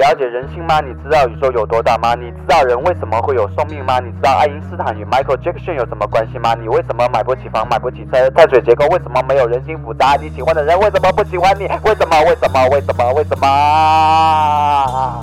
[0.00, 0.80] 了解人性吗？
[0.80, 2.14] 你知道宇宙有多大吗？
[2.14, 4.00] 你知道人为什么会有寿命吗？
[4.00, 6.54] 你知道爱因斯坦与 Michael Jackson 有什么关系吗？
[6.54, 8.30] 你为什么买不起房、买不起车？
[8.30, 10.16] 碳水结构为什么没有人心复杂？
[10.16, 11.64] 你喜欢的人为什么不喜欢你？
[11.84, 12.18] 为什么？
[12.22, 12.66] 为什么？
[12.70, 13.12] 为什么？
[13.12, 15.20] 为什么？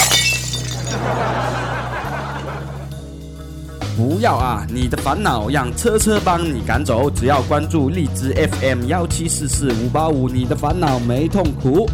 [3.97, 4.63] 不要啊！
[4.69, 11.89] 你的烦恼让车车帮你赶走，只要关注荔枝 FM 幺七四四五八五，你的烦恼没痛苦。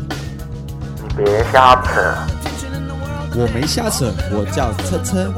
[1.02, 2.13] 你别瞎扯！
[3.35, 5.31] 我没瞎扯，我叫车车。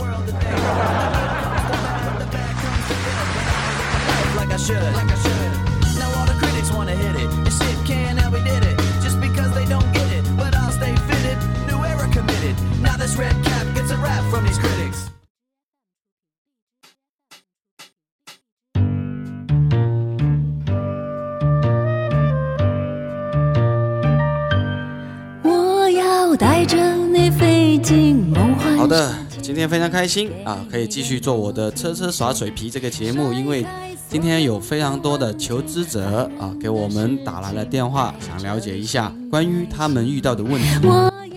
[28.86, 33.66] 好的，今天非常开心啊，可以继续做我的车车耍水皮这个节目，因为
[34.08, 40.88] 今天有非常多的求知者啊给我们打来了电话，想了解一下关于他们遇到的问题，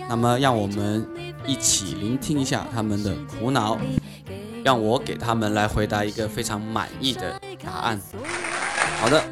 [0.07, 1.03] 那么让我们
[1.47, 3.79] 一起聆听一下他们的苦恼，
[4.63, 7.99] 让我给他们来回答一个非常满意的答案。
[9.01, 9.23] 好的，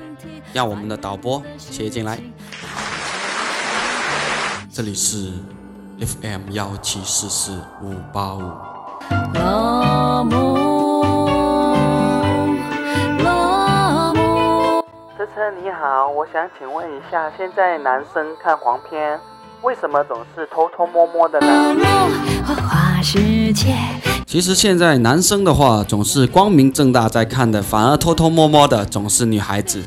[0.54, 2.20] 让我们的导播切进来，
[4.74, 5.34] 这里是。
[6.00, 8.40] FM 幺七四四五八五。
[15.18, 19.20] 车车你好，我想请问一下，现在男生看黄片，
[19.64, 21.48] 为什么总是偷偷摸摸的呢？
[24.28, 29.84] 其实现在男生的话，总是光明正大在看的，反而偷偷摸摸的总是女孩子。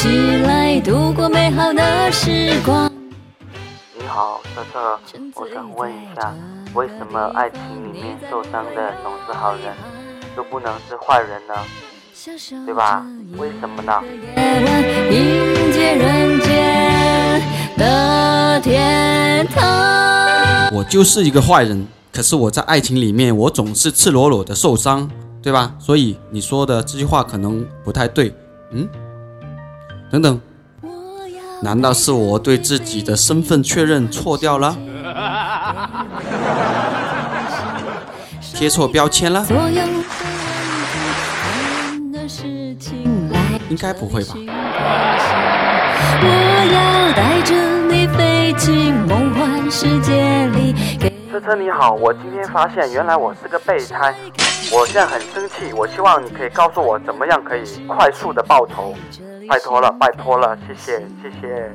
[0.00, 2.88] 起来度过美好的时光。
[3.98, 4.96] 你好，车车，
[5.34, 6.32] 我想问一下，
[6.72, 9.74] 为什么爱情里面受伤的总是好人，
[10.36, 11.54] 就不能是坏人呢？
[12.64, 13.04] 对吧？
[13.38, 14.00] 为什么呢？
[20.72, 25.10] 我就是一个坏人，可是我在爱情里面，我总是赤裸裸的受伤，
[25.42, 25.74] 对吧？
[25.80, 28.32] 所以你说的这句话可能不太对，
[28.70, 28.88] 嗯？
[30.10, 30.40] 等等，
[31.62, 34.76] 难道是我对自己的身份确认错掉了？
[38.54, 39.46] 贴错标签了？
[43.68, 44.34] 应该不会吧？
[51.30, 54.14] 车车你好，我今天发现原来我是个备胎，
[54.70, 58.94] 我现在很生气，我希望你可以告诉我怎么样可以快速的报仇。
[59.48, 61.72] 拜托了，拜托了，谢谢，谢谢。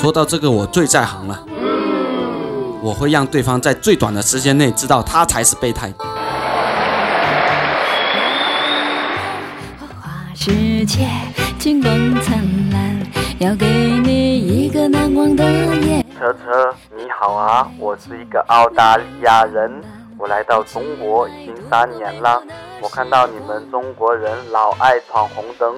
[0.00, 1.40] 说到这个，我最在行了，
[2.82, 5.92] 我会让对方在最短的时间内知道他才是备胎。
[10.34, 11.06] 世界
[11.58, 11.90] 金光
[12.20, 12.36] 灿
[12.70, 13.00] 烂，
[13.38, 15.73] 要给你一个难忘的夜。
[16.24, 19.70] 车车，你好啊，我是一个澳大利亚人。
[20.16, 22.42] 我来到中国已经三年了，
[22.80, 25.76] 我看到你们中国人老爱闯红灯，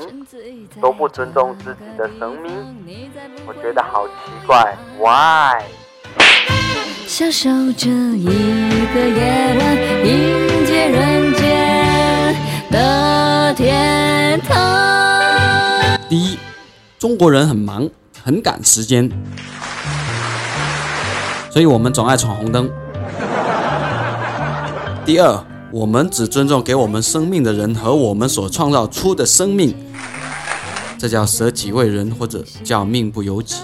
[0.81, 2.53] 都不尊重自己的生命，
[3.45, 4.12] 我觉得好奇
[4.47, 5.65] 怪，Why？
[7.09, 9.77] 享受这一个夜晚，
[10.07, 12.37] 迎接人间
[12.71, 15.99] 的天堂。
[16.09, 16.39] 第一，
[17.01, 17.91] 中国人很忙，
[18.23, 19.11] 很赶时间，
[21.56, 22.71] 所以我们总爱闯红灯。
[25.06, 29.75] 第二，我们只尊重给我们生命的人和我们所创造出的生命，
[30.99, 33.62] 这叫舍己为人，或者叫命不由己。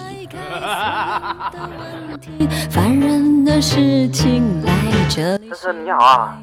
[5.11, 6.38] 这是你好啊，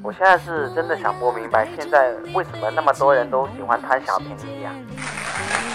[0.00, 4.70] 我现在是真的想不明白，现在为什么那么多人都喜欢贪小便宜呀？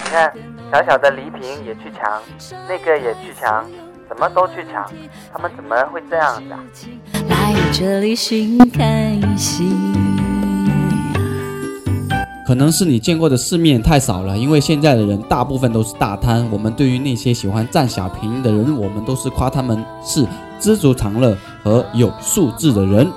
[0.02, 0.32] 你看，
[0.72, 2.22] 小小的礼品也去抢，
[2.66, 3.66] 那个也去抢。
[4.10, 4.84] 什么都去抢，
[5.32, 6.58] 他们怎么会这样的？
[12.44, 16.44] 可能是你见过的世面太少了，因为现在的人大部分都是大贪。
[16.50, 20.26] 我们对于那些喜欢占小便宜的人，我们都是夸他们是
[20.58, 23.08] 知足常乐和有素质的人。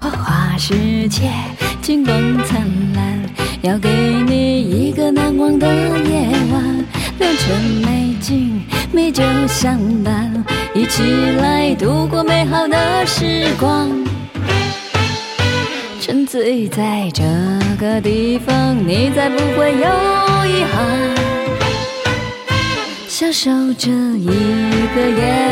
[0.00, 1.30] 花花世界，
[1.80, 2.12] 金光
[2.44, 2.60] 灿
[2.94, 3.22] 烂，
[3.62, 3.88] 要给
[4.26, 5.97] 你一个难忘的。
[7.28, 10.32] 良辰美景，美酒相伴，
[10.72, 11.02] 一起
[11.42, 13.90] 来度过美好的时光。
[16.00, 17.22] 沉醉在这
[17.78, 21.14] 个地方，你再不会有遗憾。
[23.06, 24.26] 享受这一
[24.94, 25.47] 个夜，